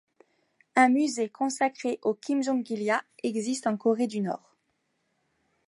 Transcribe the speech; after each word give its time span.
Un 0.75 0.89
musée 0.89 1.29
consacré 1.29 1.99
aux 2.01 2.15
Kimjongilia 2.15 3.03
existe 3.21 3.67
en 3.67 3.77
Corée 3.77 4.07
du 4.07 4.19
Nord. 4.21 4.55